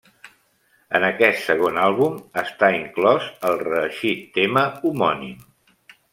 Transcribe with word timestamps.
En 0.99 1.03
aquest 1.09 1.43
segon 1.49 1.77
àlbum, 1.81 2.15
està 2.43 2.71
inclòs 2.79 3.29
el 3.51 3.59
reeixit 3.67 4.27
tema 4.41 4.67
homònim. 4.91 5.39